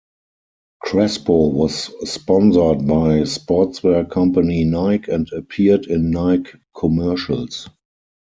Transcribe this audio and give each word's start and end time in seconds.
Crespo 0.81 1.49
was 1.53 1.93
sponsored 2.11 2.87
by 2.87 3.19
sportswear 3.21 4.09
company 4.09 4.63
Nike 4.63 5.11
and 5.11 5.31
appeared 5.31 5.85
in 5.85 6.09
Nike 6.09 6.53
commercials. 6.75 7.69